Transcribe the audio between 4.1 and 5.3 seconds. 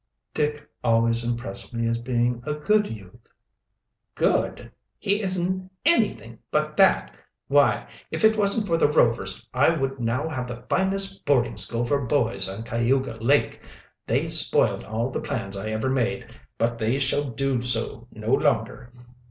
"Good? He